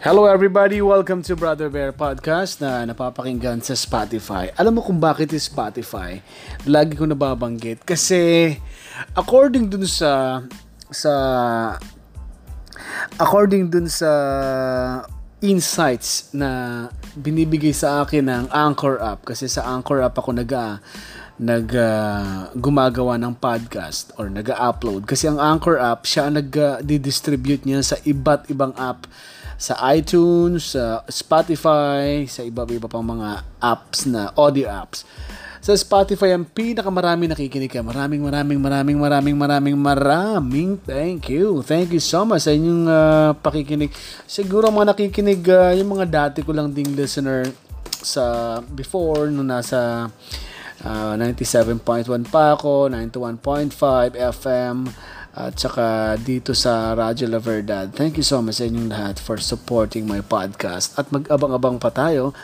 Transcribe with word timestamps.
Hello 0.00 0.24
everybody, 0.24 0.80
welcome 0.80 1.20
to 1.20 1.36
Brother 1.36 1.68
Bear 1.68 1.92
Podcast 1.92 2.64
na 2.64 2.88
napapakinggan 2.88 3.60
sa 3.60 3.76
Spotify. 3.76 4.48
Alam 4.56 4.80
mo 4.80 4.80
kung 4.80 4.96
bakit 4.96 5.28
yung 5.28 5.44
Spotify? 5.44 6.24
Lagi 6.64 6.96
ko 6.96 7.04
nababanggit 7.04 7.84
kasi 7.84 8.56
according 9.12 9.68
dun 9.68 9.84
sa 9.84 10.40
sa 10.88 11.12
according 13.20 13.68
dun 13.68 13.92
sa 13.92 14.08
insights 15.44 16.32
na 16.32 16.88
binibigay 17.12 17.76
sa 17.76 18.00
akin 18.00 18.24
ng 18.24 18.44
Anchor 18.56 18.96
app 19.04 19.28
kasi 19.28 19.52
sa 19.52 19.68
Anchor 19.68 20.00
app 20.00 20.16
ako 20.16 20.32
nag 20.32 20.48
nag 21.40 21.68
uh, 21.76 22.48
gumagawa 22.56 23.20
ng 23.20 23.36
podcast 23.36 24.16
or 24.16 24.32
nag-upload 24.32 25.04
kasi 25.04 25.28
ang 25.28 25.36
Anchor 25.36 25.76
app 25.76 26.08
siya 26.08 26.32
nag-distribute 26.32 27.68
niya 27.68 27.84
sa 27.84 28.00
iba't 28.00 28.48
ibang 28.48 28.72
app 28.80 29.04
sa 29.60 29.76
iTunes, 29.92 30.72
sa 30.72 31.04
Spotify, 31.12 32.24
sa 32.24 32.40
iba-iba 32.40 32.88
pang 32.88 33.04
mga 33.04 33.44
apps 33.60 34.08
na 34.08 34.32
audio 34.32 34.72
apps. 34.72 35.04
Sa 35.60 35.76
Spotify, 35.76 36.32
ang 36.32 36.48
pinakamarami 36.48 37.28
nakikinig 37.28 37.68
ka. 37.68 37.84
Maraming, 37.84 38.24
maraming, 38.24 38.56
maraming, 38.56 38.96
maraming, 38.96 39.36
maraming, 39.36 39.76
maraming 39.76 40.70
thank 40.88 41.28
you. 41.28 41.60
Thank 41.60 41.92
you 41.92 42.00
so 42.00 42.24
much 42.24 42.48
sa 42.48 42.56
inyong 42.56 42.88
uh, 42.88 43.36
pakikinig. 43.36 43.92
Siguro 44.24 44.72
mga 44.72 44.96
nakikinig, 44.96 45.44
uh, 45.52 45.76
yung 45.76 45.92
mga 45.92 46.06
dati 46.08 46.40
ko 46.40 46.56
lang 46.56 46.72
ding 46.72 46.96
listener 46.96 47.44
sa 48.00 48.56
before, 48.64 49.28
nung 49.28 49.52
nasa 49.52 50.08
uh, 50.80 51.12
97.1 51.20 52.08
pa 52.32 52.56
ako, 52.56 52.88
91.5 52.88 54.16
FM, 54.16 54.88
at 55.30 55.54
saka 55.56 56.18
dito 56.18 56.52
sa 56.52 56.92
Radyo 56.92 57.30
La 57.30 57.38
Verdad. 57.38 57.94
Thank 57.94 58.18
you 58.18 58.26
so 58.26 58.42
much 58.42 58.58
sa 58.58 58.66
inyong 58.66 58.90
lahat 58.90 59.16
for 59.22 59.38
supporting 59.38 60.04
my 60.04 60.20
podcast. 60.20 60.98
At 60.98 61.08
mag-abang-abang 61.14 61.78
pa 61.78 61.88
tayo. 61.94 62.36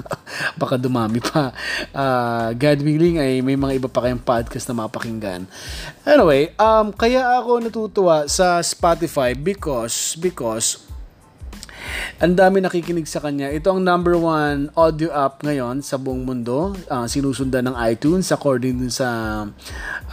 Baka 0.60 0.80
dumami 0.80 1.20
pa. 1.20 1.52
Uh, 1.92 2.50
God 2.56 2.80
willing 2.80 3.20
ay 3.20 3.44
may 3.44 3.60
mga 3.60 3.84
iba 3.84 3.88
pa 3.92 4.08
kayong 4.08 4.24
podcast 4.24 4.66
na 4.72 4.82
mapakinggan. 4.82 5.44
Anyway, 6.08 6.50
um, 6.56 6.90
kaya 6.96 7.22
ako 7.38 7.60
natutuwa 7.60 8.24
sa 8.26 8.64
Spotify 8.64 9.36
because 9.36 10.16
because 10.18 10.89
ang 12.20 12.36
dami 12.36 12.60
nakikinig 12.60 13.08
sa 13.08 13.24
kanya. 13.24 13.48
Ito 13.48 13.72
ang 13.72 13.80
number 13.80 14.12
one 14.12 14.68
audio 14.76 15.08
app 15.08 15.40
ngayon 15.40 15.80
sa 15.80 15.96
buong 15.96 16.28
mundo. 16.28 16.76
Uh, 16.84 17.08
sinusundan 17.08 17.72
ng 17.72 17.76
iTunes 17.88 18.28
according 18.28 18.76
dun 18.76 18.92
sa 18.92 19.08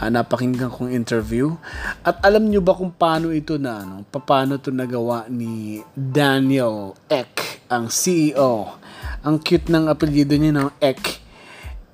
uh, 0.00 0.08
napakinggan 0.08 0.72
kong 0.72 0.88
interview. 0.88 1.52
At 2.00 2.24
alam 2.24 2.48
nyo 2.48 2.64
ba 2.64 2.72
kung 2.72 2.96
paano 2.96 3.28
ito 3.28 3.60
na, 3.60 3.84
ano, 3.84 4.08
paano 4.08 4.56
ito 4.56 4.72
nagawa 4.72 5.28
ni 5.28 5.84
Daniel 5.92 6.96
Ek, 7.12 7.68
ang 7.68 7.92
CEO. 7.92 8.80
Ang 9.20 9.36
cute 9.44 9.68
ng 9.68 9.92
apelyido 9.92 10.32
niya, 10.40 10.56
no? 10.56 10.72
Ek. 10.80 11.20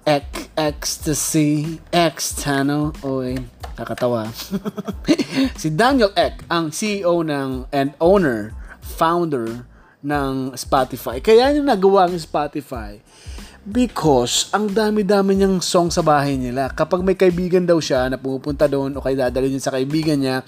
Ek, 0.06 0.52
ecstasy, 0.54 1.80
extano, 1.90 2.92
oy, 3.02 3.40
kakatawa. 3.74 4.30
si 5.60 5.74
Daniel 5.74 6.14
Ek, 6.14 6.46
ang 6.46 6.70
CEO 6.70 7.26
ng 7.26 7.66
and 7.74 7.98
owner, 7.98 8.54
founder 8.78 9.66
ng 10.04 10.52
Spotify. 10.54 11.18
Kaya 11.24 11.56
yung 11.56 11.64
nagawa 11.64 12.04
ng 12.12 12.20
Spotify 12.20 13.00
because 13.64 14.52
ang 14.52 14.68
dami-dami 14.68 15.40
niyang 15.40 15.64
song 15.64 15.88
sa 15.88 16.04
bahay 16.04 16.36
nila. 16.36 16.68
Kapag 16.68 17.00
may 17.00 17.16
kaibigan 17.16 17.64
daw 17.64 17.80
siya 17.80 18.12
na 18.12 18.20
pumupunta 18.20 18.68
doon 18.68 18.92
o 18.92 19.00
kaya 19.00 19.26
dadalhin 19.26 19.56
niya 19.56 19.72
sa 19.72 19.74
kaibigan 19.74 20.20
niya, 20.20 20.44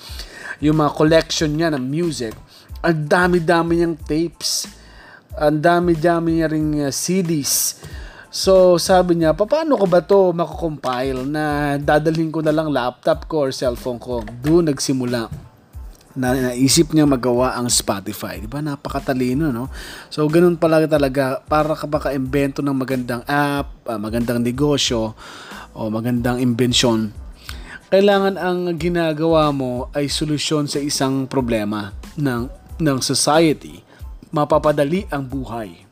yung 0.61 0.77
mga 0.77 0.93
collection 0.93 1.49
niya 1.57 1.73
ng 1.73 1.81
music, 1.81 2.37
ang 2.85 3.09
dami-dami 3.09 3.81
niyang 3.81 3.97
tapes. 3.97 4.69
Ang 5.37 5.65
dami-dami 5.65 6.37
niya 6.37 6.49
ring 6.53 6.85
uh, 6.85 6.93
CDs. 6.93 7.81
So, 8.29 8.77
sabi 8.77 9.17
niya, 9.17 9.33
paano 9.33 9.81
ko 9.81 9.89
ba 9.89 10.05
to 10.05 10.37
makukompile 10.37 11.25
na 11.25 11.77
dadalhin 11.81 12.29
ko 12.29 12.45
na 12.45 12.53
lang 12.53 12.69
laptop 12.69 13.25
ko 13.25 13.49
or 13.49 13.51
cellphone 13.53 13.97
ko? 13.97 14.21
Doon 14.21 14.69
nagsimula 14.69 15.46
na 16.17 16.33
naisip 16.33 16.97
niya 16.97 17.05
magawa 17.05 17.55
ang 17.55 17.69
Spotify. 17.69 18.41
Di 18.41 18.49
ba? 18.49 18.65
Napakatalino, 18.65 19.53
no? 19.53 19.69
So, 20.09 20.25
ganun 20.27 20.57
pala 20.57 20.83
talaga 20.89 21.45
para 21.45 21.77
ka 21.77 21.85
maka-invento 21.85 22.65
ng 22.65 22.73
magandang 22.73 23.23
app, 23.29 23.85
uh, 23.85 24.01
magandang 24.01 24.41
negosyo, 24.41 25.13
o 25.77 25.93
magandang 25.93 26.41
imbensyon. 26.41 27.13
Kailangan 27.93 28.41
ang 28.41 28.75
ginagawa 28.81 29.53
mo 29.53 29.93
ay 29.93 30.09
solusyon 30.09 30.67
sa 30.67 30.81
isang 30.81 31.29
problema 31.29 31.93
ng, 32.17 32.49
ng 32.81 32.99
society. 33.05 33.85
Mapapadali 34.33 35.07
ang 35.13 35.23
buhay. 35.29 35.87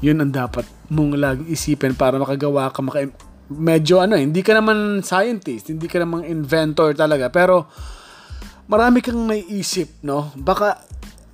Yun 0.00 0.24
ang 0.24 0.32
dapat 0.32 0.64
mong 0.88 1.12
laging 1.18 1.48
isipin 1.52 1.92
para 1.92 2.16
makagawa 2.16 2.72
ka, 2.72 2.80
maka 2.80 3.04
medyo 3.50 4.00
ano, 4.00 4.16
hindi 4.16 4.40
ka 4.40 4.56
naman 4.56 5.04
scientist, 5.04 5.68
hindi 5.68 5.90
ka 5.90 6.00
naman 6.00 6.24
inventor 6.24 6.94
talaga, 6.96 7.28
pero 7.28 7.68
marami 8.70 9.02
kang 9.02 9.26
naiisip, 9.26 9.98
no? 10.06 10.30
Baka 10.38 10.78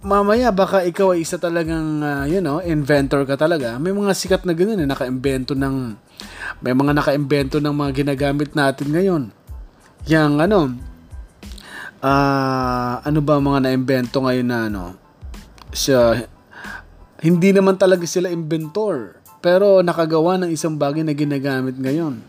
mamaya 0.00 0.48
baka 0.48 0.80
ikaw 0.88 1.12
ay 1.12 1.20
isa 1.20 1.36
talagang 1.36 2.00
uh, 2.00 2.24
you 2.24 2.40
know, 2.40 2.64
inventor 2.64 3.28
ka 3.28 3.36
talaga. 3.36 3.76
May 3.76 3.92
mga 3.92 4.16
sikat 4.16 4.48
na 4.48 4.56
ganun 4.56 4.80
eh, 4.80 4.88
naka-imbento 4.88 5.52
ng 5.52 5.76
may 6.64 6.72
mga 6.72 6.96
naka-imbento 6.96 7.60
ng 7.60 7.76
mga 7.76 7.92
ginagamit 7.92 8.56
natin 8.56 8.88
ngayon. 8.88 9.22
Yang 10.08 10.32
ano 10.48 10.60
uh, 12.00 12.94
ano 13.04 13.18
ba 13.20 13.36
mga 13.36 13.68
na-imbento 13.68 14.24
ngayon 14.24 14.48
na 14.48 14.58
ano 14.72 14.84
siya 15.76 16.24
hindi 17.20 17.52
naman 17.52 17.76
talaga 17.76 18.08
sila 18.08 18.32
inventor 18.32 19.20
pero 19.44 19.84
nakagawa 19.84 20.40
ng 20.40 20.50
isang 20.56 20.80
bagay 20.80 21.04
na 21.04 21.12
ginagamit 21.12 21.76
ngayon. 21.76 22.24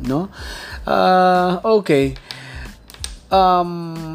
No? 0.00 0.32
Uh, 0.88 1.60
okay 1.76 2.16
um, 3.34 3.70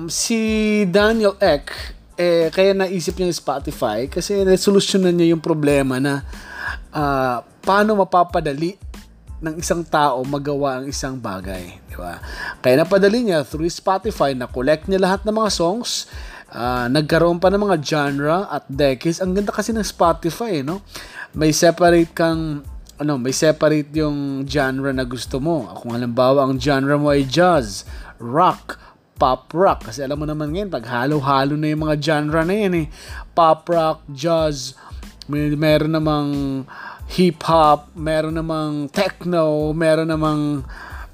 si 0.08 0.40
Daniel 0.88 1.36
Ek, 1.44 1.68
eh, 2.16 2.48
kaya 2.52 2.72
naisip 2.76 3.20
niya 3.20 3.32
yung 3.32 3.40
Spotify 3.40 4.08
kasi 4.08 4.44
resolusyonan 4.44 5.16
niya 5.16 5.36
yung 5.36 5.44
problema 5.44 6.00
na 6.00 6.24
uh, 6.92 7.44
paano 7.64 8.00
mapapadali 8.00 8.76
ng 9.40 9.56
isang 9.56 9.88
tao 9.88 10.20
magawa 10.28 10.84
ang 10.84 10.86
isang 10.92 11.16
bagay, 11.16 11.80
di 11.88 11.96
ba? 11.96 12.20
Kaya 12.60 12.84
napadali 12.84 13.24
niya 13.24 13.48
through 13.48 13.72
Spotify 13.72 14.36
na 14.36 14.52
collect 14.52 14.92
niya 14.92 15.00
lahat 15.00 15.24
ng 15.24 15.32
mga 15.32 15.52
songs, 15.52 16.12
uh, 16.52 16.92
nagkaroon 16.92 17.40
pa 17.40 17.48
ng 17.48 17.64
mga 17.64 17.78
genre 17.80 18.52
at 18.52 18.68
decades. 18.68 19.24
Ang 19.24 19.40
ganda 19.40 19.56
kasi 19.56 19.72
ng 19.72 19.88
Spotify, 19.88 20.60
no? 20.60 20.84
May 21.32 21.56
separate 21.56 22.12
kang 22.12 22.68
ano, 23.00 23.16
may 23.16 23.32
separate 23.32 23.88
yung 23.96 24.44
genre 24.44 24.92
na 24.92 25.08
gusto 25.08 25.40
mo. 25.40 25.72
Kung 25.80 25.96
halimbawa 25.96 26.44
ang 26.44 26.60
genre 26.60 27.00
mo 27.00 27.08
ay 27.08 27.24
jazz, 27.24 27.88
rock, 28.20 28.76
pop 29.20 29.52
rock. 29.52 29.92
Kasi 29.92 30.02
alam 30.08 30.18
mo 30.18 30.26
naman 30.26 30.56
ngayon, 30.56 30.72
pag 30.72 30.88
halo-halo 30.88 31.60
na 31.60 31.68
yung 31.68 31.84
mga 31.84 31.96
genre 32.00 32.42
na 32.48 32.56
yan 32.56 32.74
eh. 32.74 32.88
Pop 33.36 33.68
rock, 33.68 34.08
jazz, 34.16 34.80
may, 35.28 35.52
meron 35.54 35.92
namang 35.92 36.30
hip-hop, 37.12 37.92
meron 37.94 38.40
namang 38.40 38.88
techno, 38.90 39.76
meron 39.76 40.08
namang 40.08 40.64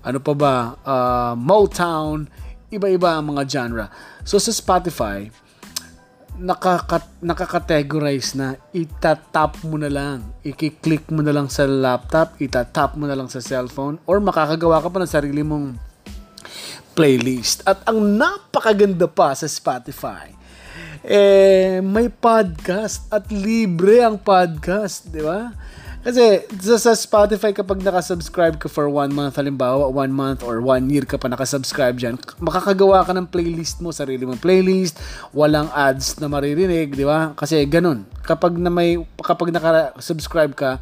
ano 0.06 0.20
pa 0.22 0.34
ba, 0.38 0.56
uh, 0.86 1.34
Motown, 1.34 2.30
iba-iba 2.70 3.18
ang 3.18 3.34
mga 3.34 3.44
genre. 3.50 3.86
So 4.22 4.38
sa 4.38 4.54
Spotify, 4.54 5.26
nakaka, 6.38 7.02
nakakategorize 7.24 8.36
na 8.36 8.60
itatap 8.76 9.64
mo 9.66 9.80
na 9.80 9.90
lang, 9.90 10.36
i-click 10.46 11.10
mo 11.10 11.24
na 11.24 11.34
lang 11.34 11.48
sa 11.48 11.66
laptop, 11.66 12.38
itatap 12.38 13.00
mo 13.00 13.08
na 13.08 13.16
lang 13.16 13.32
sa 13.32 13.42
cellphone, 13.42 13.98
or 14.06 14.20
makakagawa 14.20 14.84
ka 14.84 14.92
pa 14.92 15.00
ng 15.02 15.10
sarili 15.10 15.42
mong 15.42 15.80
playlist. 16.96 17.62
At 17.68 17.84
ang 17.86 18.16
napakaganda 18.16 19.06
pa 19.12 19.36
sa 19.36 19.46
Spotify, 19.46 20.32
eh, 21.06 21.84
may 21.86 22.10
podcast 22.10 23.06
at 23.14 23.30
libre 23.30 24.02
ang 24.02 24.18
podcast, 24.18 25.12
di 25.14 25.22
ba? 25.22 25.54
Kasi 26.06 26.46
sa, 26.62 26.78
sa 26.78 26.94
Spotify 26.94 27.50
kapag 27.50 27.82
nakasubscribe 27.82 28.62
ka 28.62 28.70
for 28.70 28.86
one 28.86 29.10
month, 29.10 29.42
halimbawa 29.42 29.90
one 29.90 30.14
month 30.14 30.46
or 30.46 30.62
one 30.62 30.86
year 30.86 31.02
ka 31.02 31.18
pa 31.18 31.26
nakasubscribe 31.26 31.98
dyan, 31.98 32.22
makakagawa 32.38 33.02
ka 33.02 33.10
ng 33.10 33.26
playlist 33.26 33.82
mo, 33.82 33.90
sarili 33.90 34.22
mong 34.22 34.38
playlist, 34.38 35.02
walang 35.34 35.66
ads 35.74 36.22
na 36.22 36.30
maririnig, 36.30 36.94
di 36.94 37.02
ba? 37.02 37.34
Kasi 37.34 37.66
ganun. 37.66 38.06
Kapag 38.22 38.54
na 38.54 38.70
may 38.70 39.02
kapag 39.18 39.50
nakasubscribe 39.50 40.54
ka, 40.54 40.78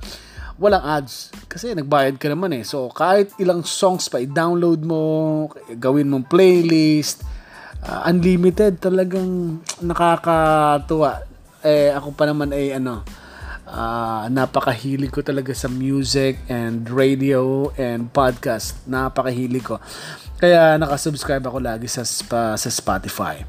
walang 0.64 0.80
ads. 0.88 1.36
Kasi 1.52 1.76
nagbayad 1.76 2.16
ka 2.16 2.32
naman 2.32 2.56
eh. 2.56 2.64
So, 2.64 2.88
kahit 2.88 3.36
ilang 3.36 3.68
songs 3.68 4.08
pa, 4.08 4.24
i-download 4.24 4.80
mo, 4.88 5.04
gawin 5.76 6.08
mong 6.08 6.32
playlist, 6.32 7.28
uh, 7.84 8.08
unlimited, 8.08 8.80
talagang 8.80 9.60
nakakatuwa. 9.84 11.28
Eh, 11.60 11.92
ako 11.92 12.16
pa 12.16 12.24
naman 12.32 12.56
ay 12.56 12.80
ano, 12.80 13.04
uh, 13.68 14.24
napakahilig 14.32 15.12
ko 15.12 15.20
talaga 15.20 15.52
sa 15.52 15.68
music 15.68 16.40
and 16.48 16.88
radio 16.88 17.68
and 17.76 18.08
podcast. 18.16 18.80
Napakahilig 18.88 19.68
ko. 19.68 19.84
Kaya 20.40 20.80
nakasubscribe 20.80 21.44
ako 21.44 21.60
lagi 21.60 21.92
sa, 21.92 22.08
sa 22.56 22.70
Spotify. 22.72 23.44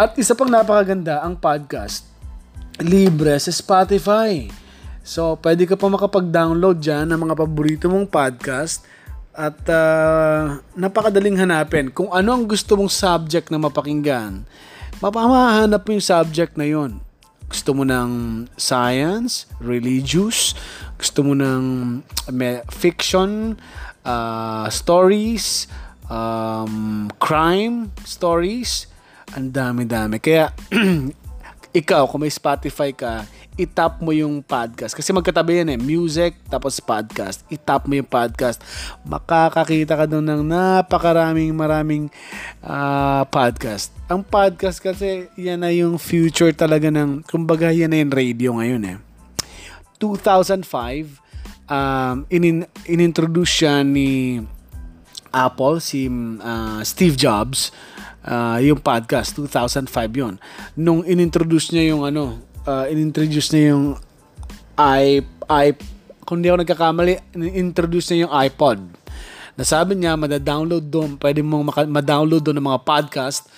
At 0.00 0.16
isa 0.16 0.32
pang 0.32 0.48
napakaganda, 0.48 1.20
ang 1.20 1.36
podcast 1.36 2.08
libre 2.80 3.36
sa 3.36 3.52
Spotify. 3.52 4.48
So, 5.10 5.34
pwede 5.42 5.66
ka 5.66 5.74
pa 5.74 5.90
makapag-download 5.90 6.78
dyan 6.78 7.10
ng 7.10 7.18
mga 7.26 7.34
paborito 7.34 7.90
mong 7.90 8.06
podcast 8.06 8.86
at 9.34 9.58
uh, 9.66 10.62
napakadaling 10.78 11.34
hanapin. 11.34 11.90
Kung 11.90 12.14
ano 12.14 12.30
ang 12.30 12.46
gusto 12.46 12.78
mong 12.78 12.94
subject 12.94 13.50
na 13.50 13.58
mapakinggan, 13.58 14.46
mapamahanap 15.02 15.82
mo 15.82 15.90
yung 15.98 16.06
subject 16.06 16.54
na 16.54 16.62
yon. 16.62 17.02
Gusto 17.50 17.74
mo 17.74 17.82
ng 17.82 18.46
science, 18.54 19.50
religious, 19.58 20.54
gusto 20.94 21.26
mo 21.26 21.34
ng 21.34 21.98
fiction, 22.70 23.58
uh, 24.06 24.70
stories, 24.70 25.66
um, 26.06 27.10
crime 27.18 27.90
stories, 28.06 28.86
ang 29.34 29.50
dami-dami. 29.50 30.22
Kaya, 30.22 30.54
ikaw, 31.82 32.06
kung 32.06 32.22
may 32.22 32.30
Spotify 32.30 32.94
ka, 32.94 33.26
itap 33.60 34.00
mo 34.00 34.16
yung 34.16 34.40
podcast. 34.40 34.96
Kasi 34.96 35.12
magkatabi 35.12 35.60
yan 35.60 35.76
eh. 35.76 35.78
Music, 35.78 36.40
tapos 36.48 36.80
podcast. 36.80 37.44
Itap 37.52 37.84
mo 37.84 37.92
yung 37.92 38.08
podcast. 38.08 38.64
Makakakita 39.04 40.00
ka 40.00 40.04
doon 40.08 40.24
ng 40.24 40.42
napakaraming 40.48 41.52
maraming 41.52 42.08
uh, 42.64 43.28
podcast. 43.28 43.92
Ang 44.08 44.24
podcast 44.24 44.80
kasi, 44.80 45.28
yan 45.36 45.60
na 45.60 45.68
yung 45.68 46.00
future 46.00 46.56
talaga 46.56 46.88
ng, 46.88 47.20
kumbaga 47.28 47.68
yan 47.68 47.92
na 47.92 48.00
yung 48.00 48.12
radio 48.16 48.56
ngayon 48.56 48.82
eh. 48.88 48.96
2005, 50.00 51.20
um, 51.68 52.24
in 52.32 52.64
inintroduce 52.88 53.60
siya 53.60 53.84
ni 53.84 54.40
Apple, 55.30 55.78
si 55.78 56.08
uh, 56.40 56.80
Steve 56.82 57.14
Jobs, 57.14 57.70
uh, 58.26 58.58
yung 58.58 58.80
podcast, 58.82 59.36
2005 59.38 60.10
yon 60.16 60.34
Nung 60.74 61.06
inintroduce 61.06 61.70
niya 61.70 61.94
yung 61.94 62.02
ano, 62.02 62.49
uh, 62.70 62.84
inintroduce 62.86 63.50
niya 63.50 63.74
yung 63.74 63.98
i, 64.78 65.18
i 65.50 65.66
kung 66.22 66.38
di 66.38 66.46
ako 66.46 66.62
nagkakamali, 66.62 67.34
introduce 67.34 68.14
niya 68.14 68.30
yung 68.30 68.34
iPod. 68.46 68.78
Nasabi 69.58 69.98
niya, 69.98 70.14
mada-download 70.14 70.86
doon, 70.86 71.10
pwede 71.18 71.42
mong 71.42 71.64
maka- 71.66 71.90
ma-download 71.90 72.38
doon 72.38 72.62
ng 72.62 72.68
mga 72.70 72.82
podcast 72.86 73.50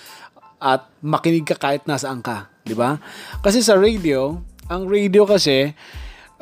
at 0.57 0.89
makinig 0.97 1.45
ka 1.45 1.53
kahit 1.53 1.85
nasaan 1.85 2.25
ka. 2.25 2.49
Di 2.65 2.73
ba? 2.73 2.97
Kasi 3.45 3.61
sa 3.61 3.77
radio, 3.77 4.41
ang 4.65 4.89
radio 4.89 5.21
kasi, 5.29 5.69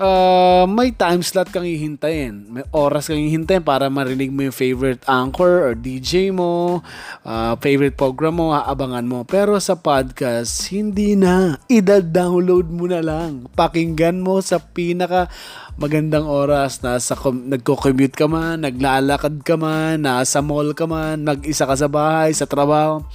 uh, 0.01 0.65
may 0.65 0.89
time 0.91 1.21
slot 1.21 1.53
kang 1.53 1.63
hihintayin. 1.63 2.49
May 2.49 2.65
oras 2.73 3.07
kang 3.07 3.21
hihintayin 3.21 3.61
para 3.61 3.87
marinig 3.87 4.33
mo 4.33 4.41
yung 4.41 4.55
favorite 4.55 5.05
anchor 5.05 5.69
or 5.69 5.73
DJ 5.77 6.33
mo, 6.33 6.81
uh, 7.21 7.53
favorite 7.61 7.95
program 7.95 8.41
mo, 8.41 8.57
aabangan 8.57 9.05
mo. 9.05 9.21
Pero 9.23 9.61
sa 9.61 9.77
podcast, 9.77 10.73
hindi 10.73 11.13
na. 11.13 11.61
Ida-download 11.69 12.67
mo 12.73 12.89
na 12.89 13.05
lang. 13.05 13.45
Pakinggan 13.53 14.19
mo 14.19 14.41
sa 14.41 14.57
pinaka 14.57 15.29
magandang 15.77 16.25
oras. 16.25 16.81
Nasa, 16.81 17.13
nagko-commute 17.21 18.17
ka 18.17 18.25
man, 18.25 18.65
naglalakad 18.65 19.45
ka 19.45 19.55
man, 19.55 20.03
nasa 20.03 20.41
mall 20.41 20.73
ka 20.73 20.89
man, 20.89 21.21
nag-isa 21.21 21.69
ka 21.69 21.77
sa 21.77 21.87
bahay, 21.87 22.33
sa 22.33 22.49
trabaho. 22.49 23.05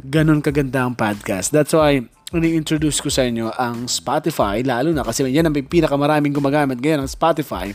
Ganon 0.00 0.40
kaganda 0.40 0.84
ang 0.84 0.96
podcast. 0.96 1.52
That's 1.52 1.76
why, 1.76 2.08
ini-introduce 2.30 3.02
ko 3.02 3.10
sa 3.10 3.26
inyo 3.26 3.50
ang 3.58 3.90
Spotify, 3.90 4.62
lalo 4.62 4.94
na 4.94 5.02
kasi 5.02 5.26
yan 5.26 5.50
ang 5.50 5.56
pinakamaraming 5.56 6.30
gumagamit 6.30 6.78
ngayon 6.78 7.02
ang 7.02 7.10
Spotify. 7.10 7.74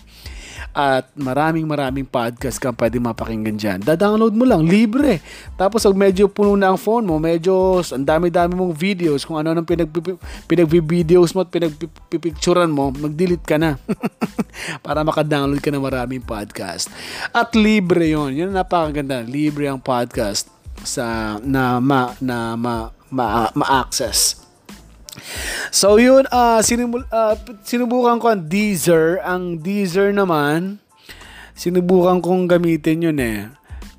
At 0.75 1.07
maraming 1.15 1.63
maraming 1.67 2.03
podcast 2.03 2.59
kang 2.59 2.75
pwede 2.75 2.99
mapakinggan 2.99 3.55
dyan. 3.55 3.79
Da-download 3.79 4.35
mo 4.35 4.43
lang, 4.43 4.67
libre. 4.67 5.23
Tapos 5.55 5.87
pag 5.87 5.95
medyo 5.95 6.27
puno 6.27 6.55
na 6.59 6.71
ang 6.71 6.79
phone 6.79 7.07
mo, 7.07 7.15
medyo 7.15 7.79
ang 7.79 8.03
dami-dami 8.03 8.59
mong 8.59 8.75
videos, 8.75 9.23
kung 9.23 9.39
ano 9.39 9.55
nang 9.55 9.63
pinag 9.63 9.87
pinag-videos 10.51 11.31
mo 11.31 11.47
at 11.47 11.51
pinagpipicturan 11.51 12.67
mo, 12.67 12.91
mag-delete 12.91 13.47
ka 13.47 13.55
na. 13.55 13.79
Para 14.85 15.03
maka-download 15.07 15.63
ka 15.63 15.71
ng 15.71 15.83
maraming 15.83 16.23
podcast. 16.23 16.91
At 17.31 17.55
libre 17.55 18.11
yon 18.11 18.35
Yun 18.35 18.51
napakaganda. 18.51 19.23
Libre 19.23 19.71
ang 19.71 19.79
podcast 19.79 20.51
sa 20.83 21.39
na 21.39 21.79
ma 21.79 22.11
na 22.19 22.59
ma 22.59 22.91
ma, 23.15 23.47
ma-access. 23.55 24.44
So 25.71 25.97
yun, 25.99 26.27
uh, 26.29 26.59
sinimul, 26.59 27.07
uh, 27.09 27.35
sinubukan 27.63 28.19
ko 28.19 28.31
ang 28.31 28.47
Deezer. 28.47 29.19
Ang 29.23 29.59
Deezer 29.59 30.11
naman, 30.11 30.79
sinubukan 31.55 32.19
kong 32.19 32.51
gamitin 32.51 33.11
yun 33.11 33.19
eh. 33.19 33.47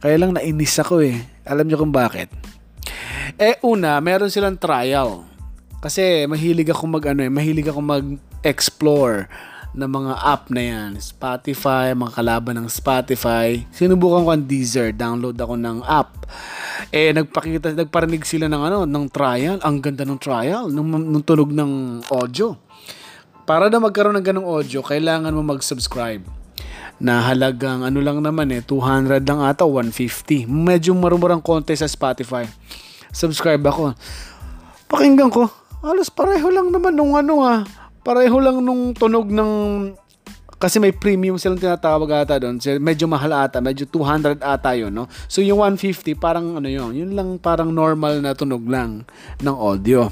Kaya 0.00 0.16
lang 0.20 0.36
nainis 0.36 0.76
ako 0.80 1.02
eh. 1.02 1.24
Alam 1.48 1.66
niyo 1.66 1.80
kung 1.80 1.94
bakit? 1.94 2.28
Eh 3.36 3.58
una, 3.64 3.98
meron 4.00 4.32
silang 4.32 4.60
trial. 4.60 5.24
Kasi 5.80 6.24
mahilig 6.24 6.72
ako 6.72 6.88
mag 6.88 7.04
ano 7.12 7.20
eh, 7.24 7.32
mahilig 7.32 7.68
ako 7.68 7.80
mag-explore 7.84 9.28
ng 9.76 9.90
mga 9.92 10.14
app 10.24 10.48
na 10.48 10.62
yan. 10.64 10.90
Spotify, 10.96 11.92
mga 11.92 12.16
kalaban 12.16 12.56
ng 12.56 12.68
Spotify. 12.72 13.60
Sinubukan 13.70 14.24
ko 14.24 14.30
ang 14.32 14.44
Deezer. 14.48 14.96
Download 14.96 15.36
ako 15.36 15.54
ng 15.60 15.84
app. 15.84 16.24
Eh, 16.92 17.12
nagpakita, 17.12 17.74
nagparinig 17.74 18.24
sila 18.26 18.46
ng 18.46 18.62
ano, 18.62 18.78
ng 18.84 19.04
trial. 19.10 19.58
Ang 19.62 19.82
ganda 19.82 20.04
ng 20.04 20.20
trial, 20.20 20.70
nung, 20.70 20.88
nung 20.88 21.24
tunog 21.24 21.50
ng 21.52 22.02
audio. 22.10 22.56
Para 23.46 23.70
na 23.70 23.78
magkaroon 23.78 24.18
ng 24.18 24.26
ganong 24.26 24.48
audio, 24.48 24.82
kailangan 24.82 25.34
mo 25.34 25.42
mag-subscribe 25.46 26.22
na 26.96 27.20
halagang 27.28 27.84
ano 27.84 28.00
lang 28.00 28.24
naman 28.24 28.48
eh, 28.50 28.64
200 28.64 29.22
lang 29.22 29.40
ata, 29.44 29.68
150. 29.68 30.48
Medyo 30.48 30.96
marumurang 30.96 31.44
konti 31.44 31.76
sa 31.76 31.86
Spotify. 31.86 32.48
Subscribe 33.12 33.62
ako. 33.62 33.92
Pakinggan 34.88 35.30
ko, 35.30 35.46
halos 35.84 36.08
pareho 36.10 36.48
lang 36.50 36.72
naman 36.72 36.96
nung 36.96 37.14
ano 37.14 37.44
ah 37.44 37.62
pareho 38.06 38.38
lang 38.38 38.62
nung 38.62 38.94
tunog 38.94 39.26
ng 39.26 39.50
kasi 40.56 40.80
may 40.80 40.92
premium 40.92 41.36
silang 41.36 41.60
tinatawag 41.60 42.24
ata 42.24 42.40
doon. 42.40 42.56
Medyo 42.80 43.04
mahal 43.04 43.44
ata, 43.44 43.60
medyo 43.60 43.84
200 43.84 44.40
ata 44.40 44.72
yun, 44.72 44.88
no? 44.88 45.04
So 45.28 45.44
yung 45.44 45.60
150 45.60 46.16
parang 46.16 46.56
ano 46.56 46.68
yun, 46.68 46.96
yun 46.96 47.12
lang 47.12 47.36
parang 47.36 47.68
normal 47.68 48.24
na 48.24 48.32
tunog 48.32 48.64
lang 48.64 49.04
ng 49.44 49.56
audio. 49.56 50.08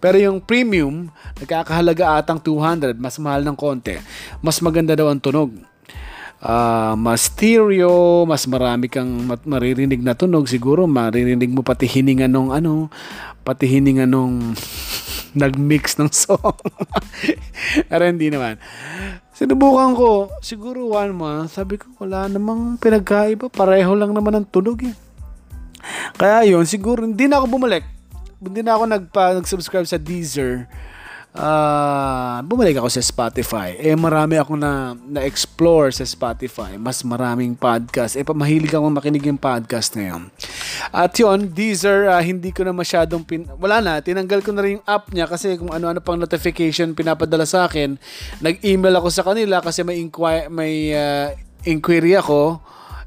Pero 0.00 0.16
yung 0.16 0.40
premium, 0.40 1.12
nagkakahalaga 1.40 2.24
atang 2.24 2.40
200, 2.40 2.96
mas 2.96 3.20
mahal 3.20 3.44
ng 3.44 3.56
konti. 3.56 4.00
Mas 4.40 4.60
maganda 4.64 4.96
daw 4.96 5.12
ang 5.12 5.20
tunog. 5.20 5.52
Uh, 6.42 6.98
mas 6.98 7.30
stereo, 7.30 8.26
mas 8.26 8.42
marami 8.50 8.90
kang 8.90 9.28
maririnig 9.46 10.02
na 10.02 10.16
tunog. 10.16 10.50
Siguro 10.50 10.90
maririnig 10.90 11.52
mo 11.52 11.62
pati 11.62 11.86
hininga 11.86 12.26
nung 12.26 12.50
ano, 12.50 12.90
pati 13.46 13.70
hininga 13.70 14.08
nung 14.10 14.56
nag-mix 15.38 16.00
ng 16.00 16.10
song. 16.10 16.58
Pero 17.92 18.02
hindi 18.02 18.32
naman. 18.32 18.58
Sinubukan 19.42 19.98
ko, 19.98 20.30
siguro 20.38 20.86
one 20.94 21.10
month, 21.10 21.58
sabi 21.58 21.74
ko, 21.74 21.90
wala 21.98 22.30
namang 22.30 22.78
pinagkaiba. 22.78 23.50
Pareho 23.50 23.90
lang 23.98 24.14
naman 24.14 24.38
ang 24.38 24.46
tunog 24.46 24.78
eh. 24.86 24.94
Kaya 26.14 26.46
yun, 26.46 26.62
siguro, 26.62 27.02
hindi 27.02 27.26
na 27.26 27.42
ako 27.42 27.58
bumalik. 27.58 27.82
Hindi 28.38 28.62
na 28.62 28.78
ako 28.78 28.84
nagpa, 28.86 29.34
nag-subscribe 29.42 29.82
sa 29.82 29.98
Deezer 29.98 30.70
uh, 31.36 32.38
bumalik 32.44 32.76
ako 32.78 32.88
sa 32.92 33.02
Spotify. 33.04 33.76
Eh 33.80 33.96
marami 33.96 34.36
ako 34.36 34.56
na 34.56 34.96
na-explore 34.96 35.92
sa 35.92 36.04
Spotify. 36.04 36.76
Mas 36.76 37.00
maraming 37.04 37.56
podcast. 37.56 38.16
Eh 38.16 38.24
mahilig 38.24 38.72
ako 38.72 38.92
makinig 38.92 39.24
yung 39.24 39.40
podcast 39.40 39.96
ngayon. 39.96 40.28
At 40.92 41.12
yun, 41.16 41.52
Deezer, 41.52 42.08
uh, 42.08 42.20
hindi 42.20 42.52
ko 42.52 42.64
na 42.64 42.72
masyadong 42.76 43.24
pin... 43.24 43.48
Wala 43.56 43.80
na, 43.80 43.92
tinanggal 44.00 44.44
ko 44.44 44.52
na 44.52 44.62
rin 44.64 44.80
yung 44.80 44.86
app 44.88 45.08
niya 45.12 45.28
kasi 45.28 45.56
kung 45.56 45.72
ano-ano 45.72 46.00
pang 46.00 46.20
notification 46.20 46.92
pinapadala 46.92 47.48
sa 47.48 47.68
akin. 47.68 47.96
Nag-email 48.44 49.00
ako 49.00 49.08
sa 49.08 49.24
kanila 49.24 49.60
kasi 49.64 49.84
may, 49.84 50.00
inquire, 50.00 50.48
may 50.52 50.92
uh, 50.92 51.32
inquiry 51.64 52.18
ako 52.18 52.60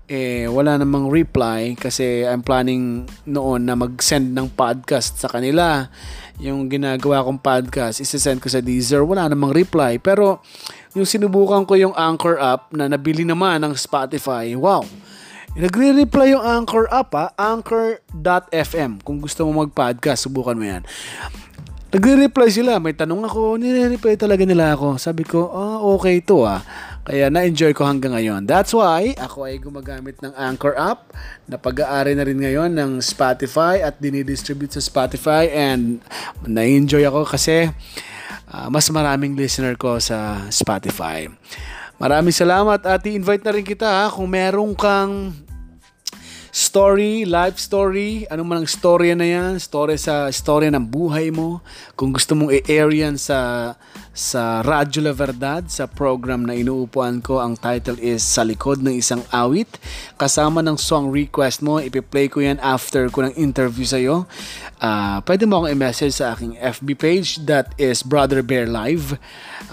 eh 0.05 0.45
wala 0.45 0.77
namang 0.77 1.09
reply 1.09 1.73
kasi 1.73 2.21
I'm 2.21 2.45
planning 2.45 3.09
noon 3.25 3.65
na 3.65 3.73
mag-send 3.73 4.37
ng 4.37 4.53
podcast 4.53 5.17
sa 5.17 5.29
kanila 5.29 5.89
yung 6.35 6.67
ginagawa 6.67 7.23
kong 7.23 7.39
podcast, 7.39 8.03
isesend 8.03 8.43
ko 8.43 8.51
sa 8.51 8.59
Deezer, 8.59 9.07
wala 9.07 9.31
namang 9.31 9.55
reply. 9.55 9.95
Pero 10.03 10.43
yung 10.91 11.07
sinubukan 11.07 11.63
ko 11.63 11.79
yung 11.79 11.95
Anchor 11.95 12.35
app 12.35 12.75
na 12.75 12.91
nabili 12.91 13.23
naman 13.23 13.63
ng 13.63 13.73
Spotify, 13.79 14.51
wow! 14.55 14.83
Nagre-reply 15.55 16.35
yung 16.35 16.43
Anchor 16.43 16.91
app 16.91 17.15
ha, 17.15 17.31
anchor.fm. 17.39 18.99
Kung 18.99 19.23
gusto 19.23 19.47
mo 19.47 19.63
mag-podcast, 19.63 20.27
subukan 20.27 20.59
mo 20.59 20.67
yan. 20.67 20.83
Nagre-reply 21.95 22.51
sila, 22.51 22.75
may 22.83 22.91
tanong 22.91 23.23
ako, 23.23 23.55
nire-reply 23.55 24.19
talaga 24.19 24.43
nila 24.43 24.75
ako. 24.75 24.99
Sabi 24.99 25.23
ko, 25.23 25.47
oh, 25.47 25.95
okay 25.95 26.19
to 26.19 26.43
ah. 26.43 26.59
Kaya 27.05 27.29
na-enjoy 27.29 27.77
ko 27.77 27.85
hanggang 27.85 28.17
ngayon. 28.17 28.49
That's 28.49 28.73
why 28.73 29.13
ako 29.21 29.45
ay 29.45 29.61
gumagamit 29.61 30.17
ng 30.25 30.33
Anchor 30.33 30.73
app 30.73 31.13
na 31.45 31.61
pag-aari 31.61 32.17
na 32.17 32.25
rin 32.25 32.41
ngayon 32.41 32.73
ng 32.73 32.97
Spotify 32.97 33.85
at 33.85 34.01
dinidistribute 34.01 34.73
sa 34.73 34.81
Spotify 34.81 35.45
and 35.53 36.01
na-enjoy 36.49 37.05
ako 37.05 37.29
kasi 37.29 37.69
uh, 38.49 38.67
mas 38.73 38.89
maraming 38.89 39.37
listener 39.37 39.77
ko 39.77 40.01
sa 40.01 40.49
Spotify. 40.49 41.29
Maraming 42.01 42.33
salamat 42.33 42.81
at 42.81 43.05
i-invite 43.05 43.45
na 43.45 43.53
rin 43.53 43.63
kita 43.63 43.85
ha, 43.85 44.09
kung 44.09 44.25
meron 44.25 44.73
kang 44.73 45.29
story, 46.75 47.23
life 47.23 47.55
story, 47.55 48.27
ano 48.27 48.43
man 48.43 48.59
ang 48.59 48.67
story 48.67 49.15
na 49.15 49.23
yan, 49.23 49.63
story 49.63 49.95
sa 49.95 50.27
story 50.27 50.67
ng 50.67 50.83
buhay 50.83 51.31
mo. 51.31 51.63
Kung 51.95 52.11
gusto 52.11 52.35
mong 52.35 52.51
i-air 52.51 52.91
yan 52.91 53.15
sa 53.15 53.71
sa 54.15 54.63
Radyo 54.63 55.03
La 55.03 55.11
Verdad 55.11 55.67
sa 55.67 55.91
program 55.91 56.47
na 56.47 56.55
inuupuan 56.55 57.19
ko. 57.19 57.43
Ang 57.43 57.59
title 57.59 57.99
is 57.99 58.23
Sa 58.23 58.47
Likod 58.47 58.79
ng 58.79 58.95
Isang 58.95 59.19
Awit. 59.27 59.75
Kasama 60.15 60.63
ng 60.63 60.79
song 60.79 61.11
request 61.11 61.59
mo, 61.59 61.83
ipi-play 61.83 62.31
ko 62.31 62.39
yan 62.39 62.55
after 62.63 63.11
ko 63.11 63.27
ng 63.27 63.35
interview 63.35 63.83
sa'yo. 63.83 64.23
Uh, 64.79 65.19
pwede 65.27 65.43
mo 65.43 65.59
akong 65.59 65.75
i-message 65.75 66.15
sa 66.15 66.31
aking 66.31 66.55
FB 66.55 66.87
page 66.95 67.43
that 67.43 67.75
is 67.75 67.99
Brother 68.07 68.39
Bear 68.39 68.63
Live. 68.71 69.19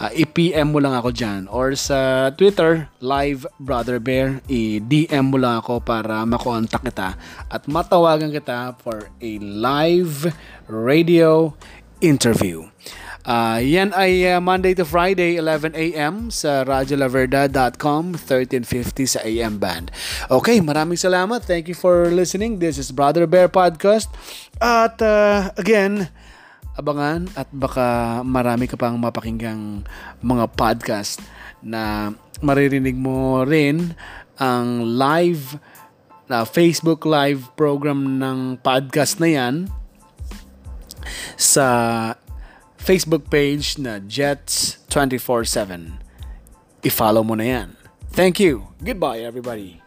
Uh, 0.03 0.11
i-PM 0.19 0.75
mo 0.75 0.83
lang 0.83 0.99
ako 0.99 1.15
dyan. 1.15 1.47
Or 1.47 1.79
sa 1.79 2.31
Twitter, 2.35 2.91
Live 2.99 3.47
Brother 3.63 4.03
Bear, 4.03 4.43
i-DM 4.51 5.31
mo 5.31 5.39
lang 5.39 5.63
ako 5.63 5.79
para 5.87 6.27
makontak 6.27 6.83
kita 6.93 7.17
at 7.49 7.65
matawagan 7.65 8.29
kita 8.29 8.77
for 8.85 9.09
a 9.25 9.41
live 9.41 10.29
radio 10.69 11.57
interview. 12.05 12.69
Uh, 13.23 13.63
yan 13.63 13.95
ay 13.95 14.27
uh, 14.27 14.43
Monday 14.43 14.75
to 14.75 14.83
Friday, 14.83 15.39
11 15.39 15.79
a.m. 15.79 16.27
sa 16.29 16.67
radiolaverda.com, 16.67 18.19
1350 18.19 19.15
sa 19.15 19.23
AM 19.23 19.63
band. 19.63 19.95
Okay, 20.27 20.59
maraming 20.59 20.99
salamat. 20.99 21.41
Thank 21.47 21.71
you 21.71 21.79
for 21.79 22.11
listening. 22.11 22.59
This 22.59 22.83
is 22.83 22.91
Brother 22.91 23.31
Bear 23.31 23.47
Podcast. 23.47 24.11
At 24.59 24.99
uh, 24.99 25.55
again, 25.55 26.11
abangan 26.75 27.31
at 27.39 27.47
baka 27.55 28.21
marami 28.27 28.67
ka 28.67 28.75
pang 28.75 28.99
mapakinggang 28.99 29.87
mga 30.19 30.51
podcast 30.59 31.23
na 31.63 32.11
maririnig 32.43 32.99
mo 32.99 33.47
rin 33.47 33.95
ang 34.35 34.83
live 34.99 35.63
na 36.33 36.49
Facebook 36.49 37.05
live 37.05 37.53
program 37.61 38.17
ng 38.17 38.57
podcast 38.65 39.21
na 39.21 39.29
yan 39.29 39.69
sa 41.37 41.67
Facebook 42.81 43.29
page 43.29 43.77
na 43.77 44.01
Jets 44.01 44.81
24/7. 44.89 46.01
I-follow 46.81 47.21
mo 47.21 47.37
na 47.37 47.45
yan. 47.45 47.69
Thank 48.17 48.41
you. 48.41 48.73
Goodbye 48.81 49.21
everybody. 49.21 49.82